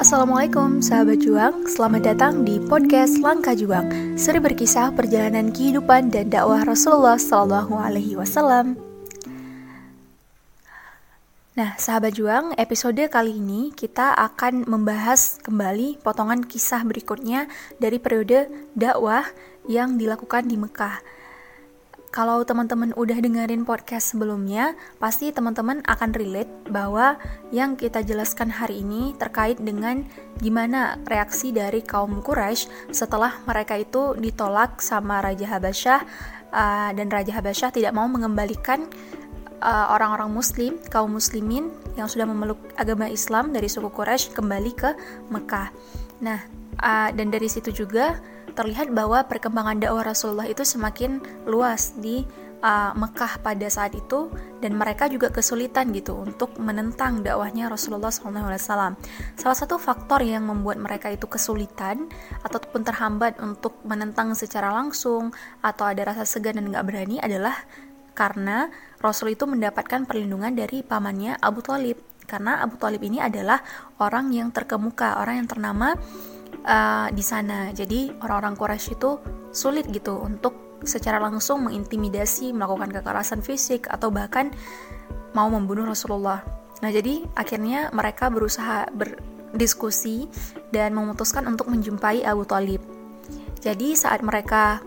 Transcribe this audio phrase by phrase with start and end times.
[0.00, 4.16] Assalamualaikum sahabat juang, selamat datang di podcast Langkah Juang.
[4.16, 8.80] Seri berkisah perjalanan kehidupan dan dakwah Rasulullah Sallallahu Alaihi Wasallam.
[11.52, 17.44] Nah, sahabat juang, episode kali ini kita akan membahas kembali potongan kisah berikutnya
[17.76, 19.28] dari periode dakwah
[19.68, 21.19] yang dilakukan di Mekah
[22.10, 27.14] kalau teman-teman udah dengerin podcast sebelumnya, pasti teman-teman akan relate bahwa
[27.54, 30.02] yang kita jelaskan hari ini terkait dengan
[30.42, 36.00] gimana reaksi dari kaum Quraisy setelah mereka itu ditolak sama Raja Habasyah
[36.50, 38.90] uh, dan Raja Habasyah tidak mau mengembalikan
[39.62, 44.90] uh, orang-orang Muslim, kaum Muslimin yang sudah memeluk agama Islam dari suku Quraisy kembali ke
[45.30, 45.70] Mekah.
[46.26, 46.42] Nah,
[46.82, 48.18] uh, dan dari situ juga
[48.52, 52.26] terlihat bahwa perkembangan dakwah Rasulullah itu semakin luas di
[52.60, 54.28] uh, Mekah pada saat itu
[54.60, 58.94] dan mereka juga kesulitan gitu untuk menentang dakwahnya Rasulullah SAW.
[59.36, 62.08] Salah satu faktor yang membuat mereka itu kesulitan
[62.44, 65.32] ataupun terhambat untuk menentang secara langsung
[65.64, 67.56] atau ada rasa segan dan nggak berani adalah
[68.12, 68.68] karena
[69.00, 73.58] Rasul itu mendapatkan perlindungan dari pamannya Abu Talib karena Abu Talib ini adalah
[73.98, 75.98] orang yang terkemuka, orang yang ternama
[76.64, 77.70] uh, di sana.
[77.72, 84.52] Jadi orang-orang Quraisy itu sulit gitu untuk secara langsung mengintimidasi, melakukan kekerasan fisik atau bahkan
[85.36, 86.40] mau membunuh Rasulullah.
[86.80, 90.26] Nah, jadi akhirnya mereka berusaha berdiskusi
[90.72, 92.80] dan memutuskan untuk menjumpai Abu Talib.
[93.60, 94.80] Jadi saat mereka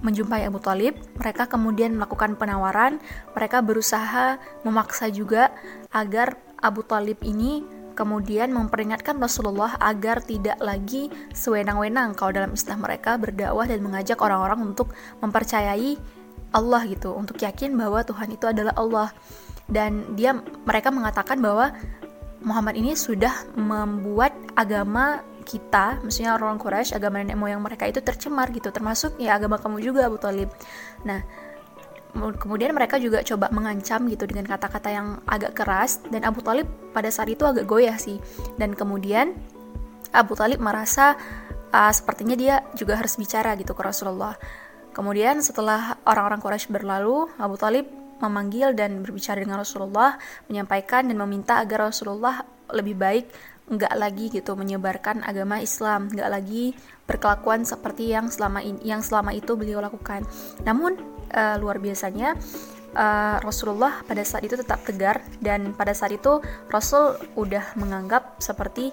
[0.00, 3.00] menjumpai Abu Talib, mereka kemudian melakukan penawaran,
[3.36, 5.52] mereka berusaha memaksa juga
[5.92, 7.60] agar Abu Talib ini
[7.96, 14.60] kemudian memperingatkan Rasulullah agar tidak lagi sewenang-wenang kalau dalam istilah mereka berdakwah dan mengajak orang-orang
[14.76, 14.92] untuk
[15.24, 15.96] mempercayai
[16.52, 19.08] Allah gitu, untuk yakin bahwa Tuhan itu adalah Allah.
[19.66, 21.74] Dan dia mereka mengatakan bahwa
[22.46, 28.50] Muhammad ini sudah membuat agama kita, maksudnya orang Quraisy, agama nenek moyang mereka itu tercemar
[28.54, 30.50] gitu, termasuk ya agama kamu juga Abu Talib.
[31.02, 31.22] Nah,
[32.14, 37.12] kemudian mereka juga coba mengancam gitu dengan kata-kata yang agak keras dan Abu Talib pada
[37.12, 38.16] saat itu agak goyah sih.
[38.56, 39.36] Dan kemudian
[40.16, 41.18] Abu Talib merasa
[41.72, 44.36] uh, sepertinya dia juga harus bicara gitu ke Rasulullah.
[44.96, 47.84] Kemudian setelah orang-orang Quraisy berlalu Abu Talib
[48.16, 50.16] memanggil dan berbicara dengan Rasulullah
[50.48, 53.28] menyampaikan dan meminta agar Rasulullah lebih baik
[53.66, 56.74] nggak lagi gitu menyebarkan agama Islam, nggak lagi
[57.06, 60.22] berkelakuan seperti yang selama ini, yang selama itu beliau lakukan.
[60.62, 60.94] Namun
[61.34, 62.38] uh, luar biasanya
[62.96, 66.40] uh, Rasulullah pada saat itu tetap tegar dan pada saat itu
[66.72, 68.90] Rasul udah menganggap seperti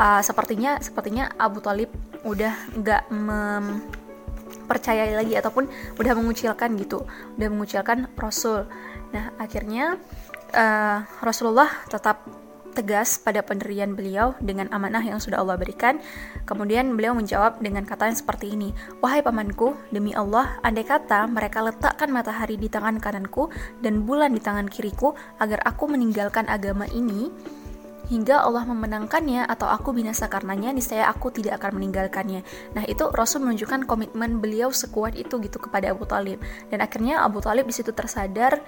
[0.00, 1.92] uh, sepertinya sepertinya Abu Talib
[2.24, 5.68] udah nggak mempercayai lagi ataupun
[6.00, 7.04] udah mengucilkan gitu
[7.36, 8.64] udah mengucilkan Rasul
[9.10, 9.98] nah akhirnya
[10.54, 12.24] uh, Rasulullah tetap
[12.72, 15.98] tegas pada pendirian beliau dengan amanah yang sudah Allah berikan.
[16.48, 18.70] Kemudian beliau menjawab dengan kata yang seperti ini,
[19.04, 23.50] Wahai pamanku, demi Allah, andai kata mereka letakkan matahari di tangan kananku
[23.84, 27.28] dan bulan di tangan kiriku agar aku meninggalkan agama ini,
[28.10, 32.42] hingga Allah memenangkannya atau aku binasa karenanya niscaya aku tidak akan meninggalkannya.
[32.74, 36.42] Nah, itu Rasul menunjukkan komitmen beliau sekuat itu gitu kepada Abu Talib.
[36.68, 38.58] Dan akhirnya Abu Talib di situ tersadar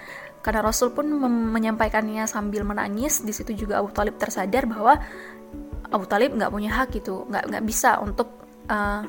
[0.47, 3.27] karena Rasul pun menyampaikannya sambil menangis.
[3.27, 4.95] Di situ juga Abu Talib tersadar bahwa
[5.91, 8.31] Abu Talib nggak punya hak gitu, nggak nggak bisa untuk
[8.71, 9.03] uh,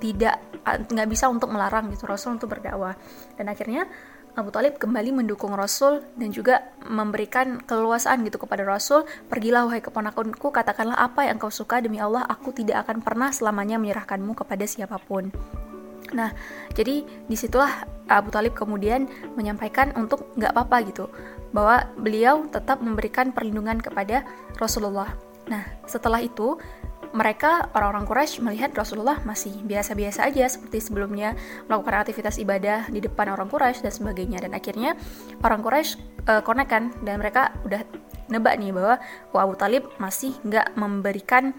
[0.00, 2.96] tidak nggak bisa untuk melarang gitu Rasul untuk berdakwah.
[3.36, 3.84] Dan akhirnya
[4.36, 9.08] Abu Talib kembali mendukung Rasul dan juga memberikan keluasaan gitu kepada Rasul.
[9.32, 13.80] Pergilah wahai keponakanku, katakanlah apa yang kau suka demi Allah, aku tidak akan pernah selamanya
[13.80, 15.32] menyerahkanmu kepada siapa pun.
[16.12, 16.36] Nah,
[16.76, 19.08] jadi di situlah Abu Talib kemudian
[19.40, 21.08] menyampaikan untuk nggak apa-apa gitu,
[21.56, 24.20] bahwa beliau tetap memberikan perlindungan kepada
[24.60, 25.16] Rasulullah.
[25.48, 26.60] Nah, setelah itu
[27.16, 31.32] mereka orang-orang Quraisy melihat Rasulullah masih biasa-biasa aja seperti sebelumnya
[31.64, 34.38] melakukan aktivitas ibadah di depan orang Quraisy dan sebagainya.
[34.44, 34.92] Dan akhirnya
[35.40, 35.96] orang Quraisy
[36.28, 36.44] uh,
[37.00, 37.80] dan mereka udah
[38.28, 39.00] nebak nih bahwa
[39.32, 41.56] Wah, Abu Talib masih nggak memberikan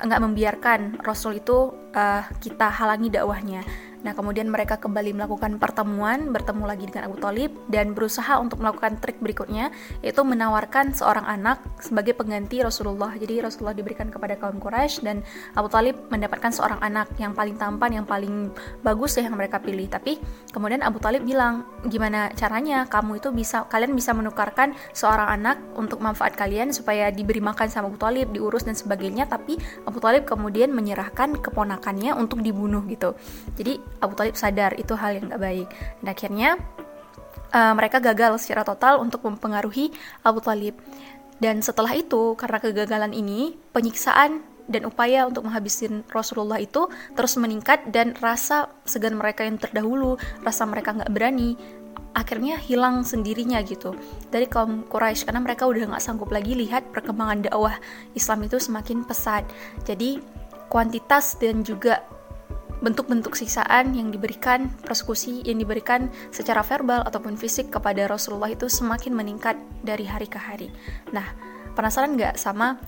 [0.00, 3.60] nggak membiarkan Rasul itu uh, kita halangi dakwahnya
[4.00, 8.96] Nah, kemudian mereka kembali melakukan pertemuan, bertemu lagi dengan Abu Talib, dan berusaha untuk melakukan
[8.96, 9.68] trik berikutnya,
[10.00, 13.12] yaitu menawarkan seorang anak sebagai pengganti Rasulullah.
[13.12, 15.20] Jadi Rasulullah diberikan kepada kaum Quraisy dan
[15.52, 18.48] Abu Talib mendapatkan seorang anak yang paling tampan, yang paling
[18.80, 19.84] bagus ya yang mereka pilih.
[19.92, 20.16] Tapi
[20.48, 26.00] kemudian Abu Talib bilang, gimana caranya kamu itu bisa, kalian bisa menukarkan seorang anak untuk
[26.00, 29.28] manfaat kalian supaya diberi makan sama Abu Talib, diurus dan sebagainya.
[29.28, 33.12] Tapi Abu Talib kemudian menyerahkan keponakannya untuk dibunuh gitu.
[33.60, 35.68] Jadi Abu Talib sadar itu hal yang gak baik.
[36.00, 36.50] Dan akhirnya
[37.52, 39.92] uh, mereka gagal secara total untuk mempengaruhi
[40.24, 40.76] Abu Talib.
[41.40, 46.86] Dan setelah itu, karena kegagalan ini, penyiksaan dan upaya untuk menghabisin Rasulullah itu
[47.18, 50.14] terus meningkat dan rasa segan mereka yang terdahulu,
[50.46, 51.58] rasa mereka nggak berani,
[52.14, 53.94] akhirnya hilang sendirinya gitu
[54.30, 57.74] dari kaum Quraisy karena mereka udah nggak sanggup lagi lihat perkembangan dakwah
[58.14, 59.42] Islam itu semakin pesat.
[59.86, 60.22] Jadi
[60.70, 62.02] kuantitas dan juga
[62.80, 69.12] bentuk-bentuk siksaan yang diberikan, persekusi yang diberikan secara verbal ataupun fisik kepada Rasulullah itu semakin
[69.12, 70.68] meningkat dari hari ke hari.
[71.12, 71.24] Nah,
[71.76, 72.80] penasaran nggak sama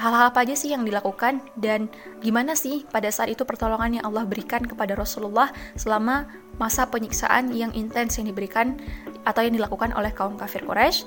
[0.00, 1.90] hal-hal apa aja sih yang dilakukan dan
[2.24, 6.24] gimana sih pada saat itu pertolongan yang Allah berikan kepada Rasulullah selama
[6.56, 8.80] masa penyiksaan yang intens yang diberikan
[9.28, 11.04] atau yang dilakukan oleh kaum kafir Quraisy?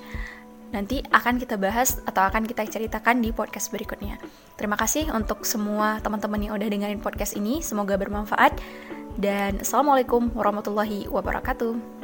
[0.74, 4.18] Nanti akan kita bahas atau akan kita ceritakan di podcast berikutnya.
[4.58, 7.62] Terima kasih untuk semua teman-teman yang udah dengerin podcast ini.
[7.62, 8.58] Semoga bermanfaat.
[9.14, 12.03] Dan Assalamualaikum warahmatullahi wabarakatuh.